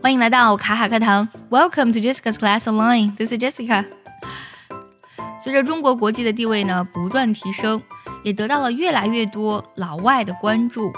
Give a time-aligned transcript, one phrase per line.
[0.00, 3.16] 欢迎来到卡卡课堂，Welcome to Jessica's Class Online.
[3.16, 3.84] This is Jessica.
[5.42, 7.82] 随着中国国际的地位呢不断提升，
[8.22, 10.92] 也得到了越来越多老外的关注。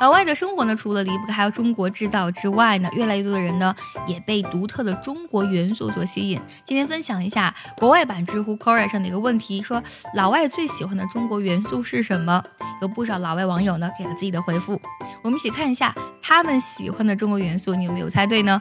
[0.00, 3.74] 老外的生活呢，除了离不开中国制造之外呢，越来越多的人呢
[4.06, 6.40] 也被独特的中国元素所吸引。
[6.64, 9.82] 今天分享一下国外版知乎 Quora 上的一个问题，说
[10.14, 12.42] 老外最喜欢的中国元素是什么？
[12.80, 14.80] 有不少老外网友呢给了自己的回复，
[15.22, 18.60] 我们一起看一下他们喜欢的中国元素，你有没有猜对呢？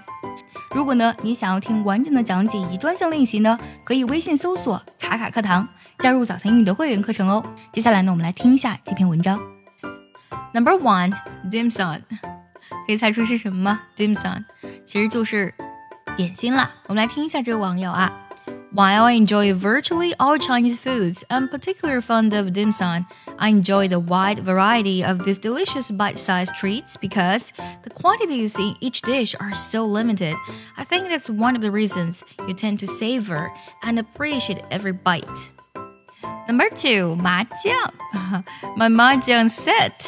[0.72, 5.67] 如果呢你想要听完整的讲解以及专项练习呢，可以微信搜索卡卡课堂，
[5.98, 7.44] 加入早餐英语的会员课程哦。
[7.72, 9.40] 接下来呢，我们来听一下这篇文章。
[10.53, 11.14] Number one,
[11.50, 12.02] dim sum，
[12.86, 14.44] 可以猜出是什么吗？dim sum
[14.86, 15.53] 其实就是
[16.17, 16.72] 点心啦。
[16.88, 18.12] 我们来听一下这位网友啊。
[18.80, 23.06] While I enjoy virtually all Chinese foods, I'm particularly fond of dim sum.
[23.38, 27.52] I enjoy the wide variety of these delicious bite-sized treats because
[27.84, 30.34] the quantities in each dish are so limited.
[30.78, 33.52] I think that's one of the reasons you tend to savor
[33.84, 35.28] and appreciate every bite.
[36.48, 37.92] Number two, mahjong.
[38.78, 40.08] My mahjong set.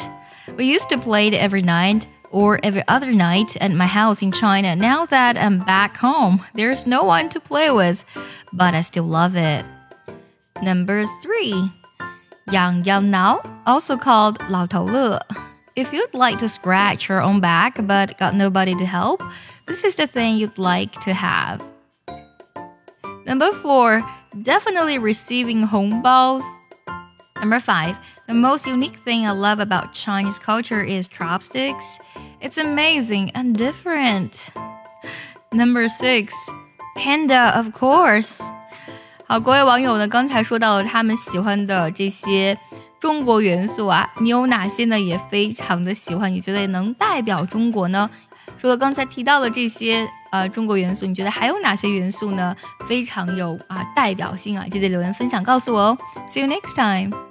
[0.56, 4.32] We used to play it every night or every other night at my house in
[4.32, 4.74] China.
[4.74, 8.04] Now that I'm back home, there's no one to play with,
[8.52, 9.64] but I still love it.
[10.62, 11.70] Number three,
[12.50, 15.20] Yang Yang Nao, also called Lao Tou Le.
[15.76, 19.22] If you'd like to scratch your own back but got nobody to help,
[19.66, 21.66] this is the thing you'd like to have.
[23.24, 24.02] Number four,
[24.42, 26.42] definitely receiving Hong Baos.
[27.40, 27.96] Number five,
[28.31, 31.97] the most unique thing I love about Chinese culture is chopsticks.
[32.41, 34.33] It's amazing and different.
[35.51, 36.33] Number six,
[36.95, 38.41] panda, of course.
[39.25, 42.57] 好，各位网友呢，刚才说到了他们喜欢的这些
[42.99, 44.99] 中国元素啊，你有哪些呢？
[44.99, 48.09] 也非常的喜欢，你觉得能代表中国呢？
[48.57, 52.55] 除了刚才提到的这些呃中国元素，你觉得还有哪些元素呢？
[52.87, 54.65] 非常有啊代表性啊！
[54.71, 55.97] 记得留言分享告诉我哦。
[56.31, 57.30] See you next time.